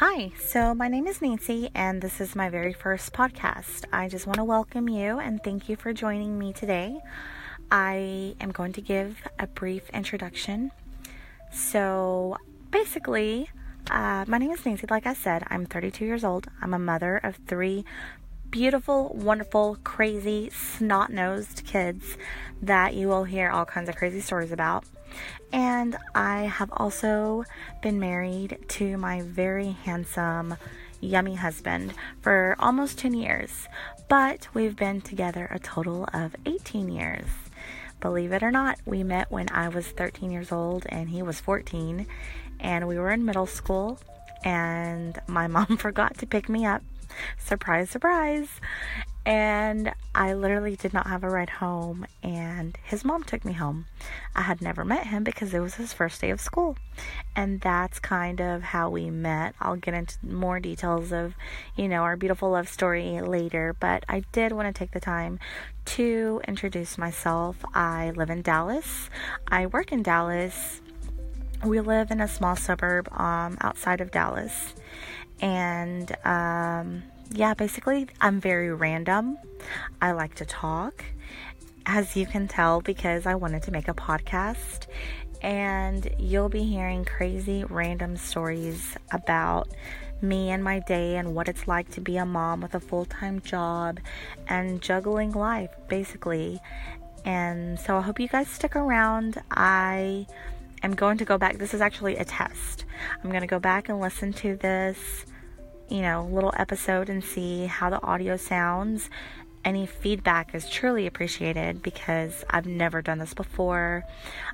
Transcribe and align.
Hi, 0.00 0.30
so 0.38 0.74
my 0.74 0.88
name 0.88 1.06
is 1.06 1.22
Nancy, 1.22 1.70
and 1.74 2.02
this 2.02 2.20
is 2.20 2.36
my 2.36 2.50
very 2.50 2.74
first 2.74 3.14
podcast. 3.14 3.86
I 3.94 4.10
just 4.10 4.26
want 4.26 4.36
to 4.36 4.44
welcome 4.44 4.90
you 4.90 5.18
and 5.18 5.42
thank 5.42 5.70
you 5.70 5.76
for 5.76 5.94
joining 5.94 6.38
me 6.38 6.52
today. 6.52 7.00
I 7.70 8.34
am 8.38 8.52
going 8.52 8.74
to 8.74 8.82
give 8.82 9.16
a 9.38 9.46
brief 9.46 9.88
introduction. 9.94 10.70
So, 11.50 12.36
basically, 12.70 13.48
uh, 13.90 14.26
my 14.28 14.36
name 14.36 14.50
is 14.50 14.66
Nancy, 14.66 14.86
like 14.90 15.06
I 15.06 15.14
said. 15.14 15.44
I'm 15.46 15.64
32 15.64 16.04
years 16.04 16.24
old. 16.24 16.46
I'm 16.60 16.74
a 16.74 16.78
mother 16.78 17.16
of 17.16 17.36
three 17.46 17.86
beautiful, 18.50 19.14
wonderful, 19.14 19.78
crazy, 19.82 20.50
snot 20.50 21.10
nosed 21.10 21.64
kids 21.64 22.18
that 22.60 22.92
you 22.92 23.08
will 23.08 23.24
hear 23.24 23.48
all 23.48 23.64
kinds 23.64 23.88
of 23.88 23.96
crazy 23.96 24.20
stories 24.20 24.52
about. 24.52 24.84
And 25.52 25.96
I 26.14 26.42
have 26.42 26.70
also 26.72 27.44
been 27.82 27.98
married 27.98 28.58
to 28.68 28.96
my 28.96 29.22
very 29.22 29.70
handsome, 29.84 30.56
yummy 31.00 31.34
husband 31.34 31.94
for 32.20 32.56
almost 32.58 32.98
10 32.98 33.14
years, 33.14 33.68
but 34.08 34.48
we've 34.54 34.76
been 34.76 35.00
together 35.00 35.48
a 35.50 35.58
total 35.58 36.08
of 36.12 36.34
18 36.46 36.88
years. 36.88 37.26
Believe 38.00 38.32
it 38.32 38.42
or 38.42 38.50
not, 38.50 38.78
we 38.84 39.02
met 39.02 39.30
when 39.30 39.48
I 39.50 39.68
was 39.68 39.86
13 39.86 40.30
years 40.30 40.52
old 40.52 40.84
and 40.88 41.08
he 41.08 41.22
was 41.22 41.40
14, 41.40 42.06
and 42.60 42.86
we 42.86 42.98
were 42.98 43.10
in 43.10 43.24
middle 43.24 43.46
school. 43.46 43.98
And 44.44 45.18
my 45.26 45.46
mom 45.46 45.76
forgot 45.76 46.18
to 46.18 46.26
pick 46.26 46.48
me 46.48 46.66
up 46.66 46.82
surprise, 47.38 47.90
surprise. 47.90 48.48
And 49.26 49.92
I 50.14 50.34
literally 50.34 50.76
did 50.76 50.94
not 50.94 51.08
have 51.08 51.24
a 51.24 51.28
ride 51.28 51.50
home, 51.50 52.06
and 52.22 52.78
his 52.84 53.04
mom 53.04 53.24
took 53.24 53.44
me 53.44 53.54
home. 53.54 53.86
I 54.36 54.42
had 54.42 54.62
never 54.62 54.84
met 54.84 55.08
him 55.08 55.24
because 55.24 55.52
it 55.52 55.58
was 55.58 55.74
his 55.74 55.92
first 55.92 56.20
day 56.20 56.30
of 56.30 56.40
school. 56.40 56.76
And 57.34 57.60
that's 57.60 57.98
kind 57.98 58.40
of 58.40 58.62
how 58.62 58.88
we 58.88 59.10
met. 59.10 59.56
I'll 59.60 59.74
get 59.74 59.94
into 59.94 60.16
more 60.24 60.60
details 60.60 61.12
of, 61.12 61.34
you 61.74 61.88
know, 61.88 62.02
our 62.02 62.16
beautiful 62.16 62.50
love 62.50 62.68
story 62.68 63.20
later, 63.20 63.74
but 63.80 64.04
I 64.08 64.20
did 64.30 64.52
want 64.52 64.72
to 64.72 64.78
take 64.78 64.92
the 64.92 65.00
time 65.00 65.40
to 65.86 66.40
introduce 66.46 66.96
myself. 66.96 67.56
I 67.74 68.12
live 68.12 68.30
in 68.30 68.42
Dallas, 68.42 69.10
I 69.48 69.66
work 69.66 69.90
in 69.90 70.04
Dallas. 70.04 70.80
We 71.64 71.80
live 71.80 72.10
in 72.10 72.20
a 72.20 72.28
small 72.28 72.54
suburb 72.54 73.08
um, 73.18 73.56
outside 73.62 74.02
of 74.02 74.10
Dallas 74.10 74.74
and 75.40 76.14
um, 76.24 77.02
yeah, 77.30 77.54
basically, 77.54 78.08
I'm 78.20 78.40
very 78.40 78.72
random. 78.72 79.38
I 80.00 80.12
like 80.12 80.34
to 80.36 80.44
talk, 80.44 81.04
as 81.84 82.16
you 82.16 82.26
can 82.26 82.48
tell, 82.48 82.80
because 82.80 83.26
I 83.26 83.34
wanted 83.34 83.62
to 83.64 83.70
make 83.70 83.88
a 83.88 83.94
podcast. 83.94 84.86
And 85.42 86.08
you'll 86.18 86.48
be 86.48 86.64
hearing 86.64 87.04
crazy, 87.04 87.64
random 87.64 88.16
stories 88.16 88.96
about 89.12 89.68
me 90.22 90.50
and 90.50 90.64
my 90.64 90.78
day 90.80 91.16
and 91.16 91.34
what 91.34 91.48
it's 91.48 91.68
like 91.68 91.90
to 91.90 92.00
be 92.00 92.16
a 92.16 92.24
mom 92.24 92.62
with 92.62 92.74
a 92.74 92.80
full 92.80 93.04
time 93.04 93.40
job 93.40 94.00
and 94.48 94.80
juggling 94.80 95.32
life, 95.32 95.70
basically. 95.88 96.58
And 97.24 97.78
so 97.78 97.96
I 97.96 98.00
hope 98.00 98.20
you 98.20 98.28
guys 98.28 98.48
stick 98.48 98.76
around. 98.76 99.42
I 99.50 100.26
am 100.82 100.94
going 100.94 101.18
to 101.18 101.24
go 101.24 101.36
back. 101.38 101.58
This 101.58 101.74
is 101.74 101.80
actually 101.80 102.16
a 102.16 102.24
test. 102.24 102.84
I'm 103.22 103.30
going 103.30 103.42
to 103.42 103.46
go 103.46 103.58
back 103.58 103.88
and 103.88 104.00
listen 104.00 104.32
to 104.34 104.56
this, 104.56 105.26
you 105.88 106.02
know, 106.02 106.28
little 106.30 106.52
episode 106.56 107.08
and 107.08 107.24
see 107.24 107.66
how 107.66 107.90
the 107.90 108.02
audio 108.02 108.36
sounds. 108.36 109.08
Any 109.64 109.86
feedback 109.86 110.54
is 110.54 110.70
truly 110.70 111.06
appreciated 111.06 111.82
because 111.82 112.44
I've 112.48 112.66
never 112.66 113.02
done 113.02 113.18
this 113.18 113.34
before. 113.34 114.04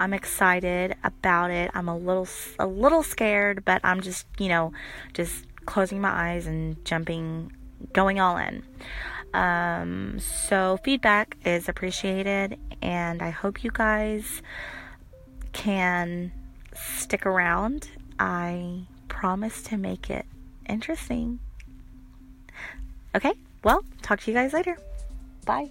I'm 0.00 0.12
excited 0.12 0.96
about 1.04 1.50
it. 1.50 1.70
I'm 1.74 1.88
a 1.88 1.96
little 1.96 2.26
a 2.58 2.66
little 2.66 3.04
scared, 3.04 3.64
but 3.64 3.80
I'm 3.84 4.00
just, 4.00 4.26
you 4.38 4.48
know, 4.48 4.72
just 5.14 5.46
closing 5.64 6.00
my 6.00 6.10
eyes 6.10 6.46
and 6.46 6.84
jumping 6.84 7.52
going 7.92 8.18
all 8.18 8.36
in. 8.36 8.64
Um, 9.32 10.18
so 10.18 10.78
feedback 10.82 11.36
is 11.44 11.68
appreciated 11.68 12.58
and 12.80 13.22
I 13.22 13.30
hope 13.30 13.62
you 13.62 13.70
guys 13.72 14.42
can 15.52 16.32
stick 16.74 17.26
around. 17.26 17.90
I 18.18 18.86
promise 19.08 19.62
to 19.64 19.76
make 19.76 20.10
it 20.10 20.26
interesting. 20.68 21.38
Okay, 23.14 23.32
well, 23.64 23.84
talk 24.02 24.20
to 24.20 24.30
you 24.30 24.36
guys 24.36 24.52
later. 24.52 24.76
Bye. 25.44 25.70